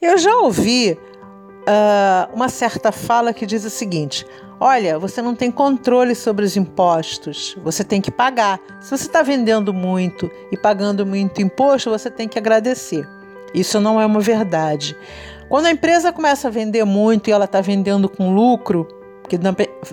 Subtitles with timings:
[0.00, 4.24] Eu já ouvi uh, uma certa fala que diz o seguinte:
[4.60, 8.60] olha, você não tem controle sobre os impostos, você tem que pagar.
[8.80, 13.04] Se você está vendendo muito e pagando muito imposto, você tem que agradecer.
[13.52, 14.96] Isso não é uma verdade.
[15.48, 18.86] Quando a empresa começa a vender muito e ela está vendendo com lucro,
[19.28, 19.36] que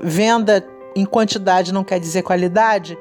[0.03, 0.63] venda
[0.95, 2.97] em quantidade não quer dizer qualidade,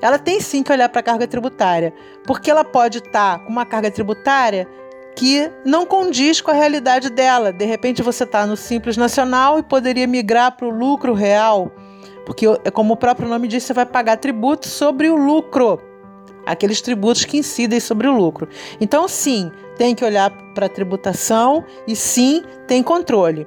[0.00, 1.92] ela tem sim que olhar para a carga tributária,
[2.24, 4.66] porque ela pode estar tá com uma carga tributária
[5.16, 7.50] que não condiz com a realidade dela.
[7.50, 11.72] De repente você está no Simples Nacional e poderia migrar para o lucro real,
[12.26, 15.80] porque, é como o próprio nome diz, você vai pagar tributo sobre o lucro,
[16.44, 18.48] aqueles tributos que incidem sobre o lucro.
[18.80, 23.46] Então, sim, tem que olhar para a tributação e sim, tem controle.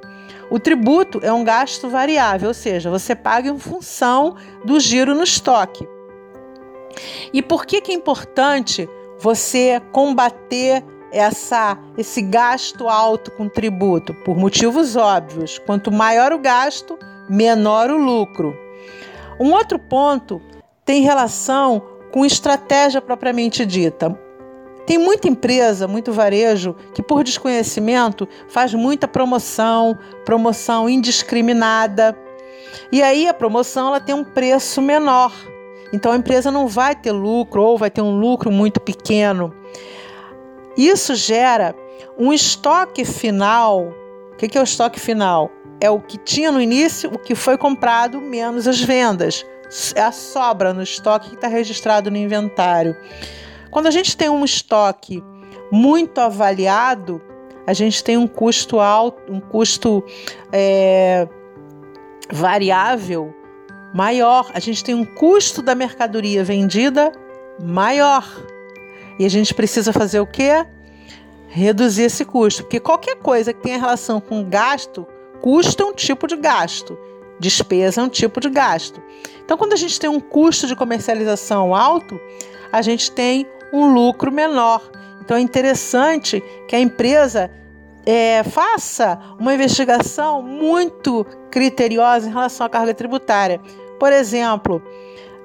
[0.50, 5.24] O tributo é um gasto variável, ou seja, você paga em função do giro no
[5.24, 5.88] estoque.
[7.32, 8.90] E por que, que é importante
[9.20, 14.14] você combater essa, esse gasto alto com tributo?
[14.14, 15.60] Por motivos óbvios.
[15.60, 16.98] Quanto maior o gasto,
[17.30, 18.56] menor o lucro.
[19.40, 20.42] Um outro ponto
[20.84, 24.18] tem relação com estratégia propriamente dita.
[24.86, 32.18] Tem muita empresa, muito varejo, que por desconhecimento faz muita promoção, promoção indiscriminada.
[32.92, 35.32] E aí a promoção ela tem um preço menor.
[35.94, 39.54] Então a empresa não vai ter lucro ou vai ter um lucro muito pequeno.
[40.80, 41.76] Isso gera
[42.18, 43.94] um estoque final.
[44.32, 45.52] O que é o estoque final?
[45.82, 49.46] É o que tinha no início, o que foi comprado, menos as vendas.
[49.94, 52.96] É a sobra no estoque que está registrado no inventário.
[53.70, 55.22] Quando a gente tem um estoque
[55.70, 57.22] muito avaliado,
[57.68, 60.02] a gente tem um custo alto, um custo
[60.50, 61.28] é,
[62.32, 63.36] variável
[63.94, 64.50] maior.
[64.54, 67.12] A gente tem um custo da mercadoria vendida
[67.62, 68.26] maior.
[69.20, 70.66] E a gente precisa fazer o quê?
[71.50, 72.64] Reduzir esse custo.
[72.64, 75.06] Porque qualquer coisa que tenha relação com gasto,
[75.42, 76.98] custo é um tipo de gasto.
[77.38, 79.02] Despesa é um tipo de gasto.
[79.44, 82.20] Então, quando a gente tem um custo de comercialização alto,
[82.72, 84.90] a gente tem um lucro menor.
[85.22, 87.52] Então, é interessante que a empresa
[88.06, 93.60] é, faça uma investigação muito criteriosa em relação à carga tributária.
[94.00, 94.82] Por exemplo,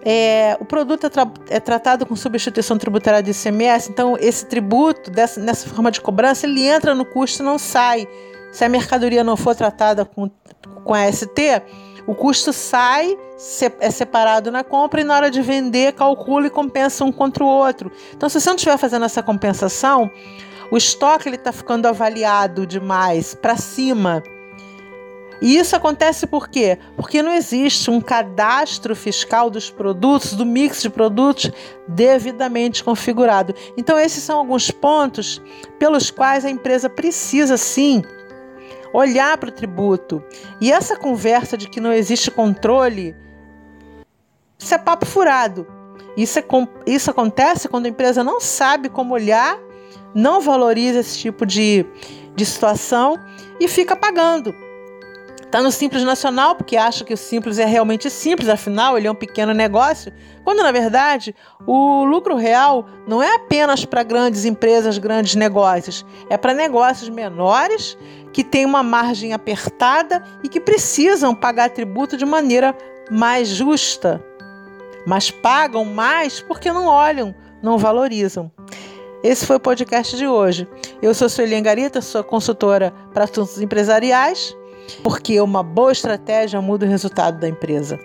[0.04, 5.10] é, o produto é, tra é, tratado com substituição tributária de ICMS, então esse tributo,
[5.10, 8.06] dessa, nessa forma de cobrança, ele entra no custo e não sai.
[8.52, 10.30] Se a mercadoria não for tratada com,
[10.84, 11.62] com a ST,
[12.06, 13.16] o custo sai,
[13.80, 17.46] é separado na compra e na hora de vender, calcula e compensa um contra o
[17.46, 17.90] outro.
[18.14, 20.10] Então, se você não estiver fazendo essa compensação,
[20.70, 24.22] o estoque está ficando avaliado demais para cima
[25.44, 26.78] e isso acontece por quê?
[26.96, 31.52] Porque não existe um cadastro fiscal dos produtos, do mix de produtos
[31.86, 33.54] devidamente configurado.
[33.76, 35.42] Então, esses são alguns pontos
[35.78, 38.02] pelos quais a empresa precisa sim
[38.90, 40.24] olhar para o tributo.
[40.62, 43.14] E essa conversa de que não existe controle,
[44.58, 45.66] isso é papo furado.
[46.16, 46.44] Isso, é,
[46.86, 49.58] isso acontece quando a empresa não sabe como olhar,
[50.14, 51.84] não valoriza esse tipo de,
[52.34, 53.18] de situação
[53.60, 54.63] e fica pagando.
[55.54, 59.10] Está no Simples Nacional porque acha que o Simples é realmente simples, afinal ele é
[59.12, 61.32] um pequeno negócio, quando na verdade
[61.64, 67.96] o lucro real não é apenas para grandes empresas, grandes negócios, é para negócios menores
[68.32, 72.76] que têm uma margem apertada e que precisam pagar tributo de maneira
[73.08, 74.20] mais justa,
[75.06, 77.32] mas pagam mais porque não olham,
[77.62, 78.50] não valorizam.
[79.22, 80.66] Esse foi o podcast de hoje.
[81.00, 84.54] Eu sou Sueli Garita, sou consultora para assuntos empresariais
[85.02, 87.98] porque uma boa estratégia muda o resultado da empresa.